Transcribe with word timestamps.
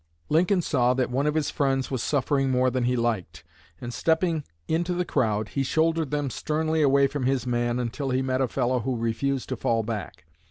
Lincoln 0.29 0.63
saw 0.63 0.95
that 0.95 1.11
one 1.11 1.27
of 1.27 1.35
his 1.35 1.51
friends 1.51 1.91
was 1.91 2.01
suffering 2.01 2.49
more 2.49 2.71
than 2.71 2.85
he 2.85 2.95
liked, 2.95 3.43
and 3.79 3.93
stepping 3.93 4.43
into 4.67 4.95
the 4.95 5.05
crowd 5.05 5.49
he 5.49 5.61
shouldered 5.61 6.09
them 6.09 6.31
sternly 6.31 6.81
away 6.81 7.05
from 7.05 7.27
his 7.27 7.45
man 7.45 7.77
until 7.77 8.09
he 8.09 8.23
met 8.23 8.41
a 8.41 8.47
fellow 8.47 8.79
who 8.79 8.97
refused 8.97 9.47
to 9.49 9.55
fall 9.55 9.83
back. 9.83 10.25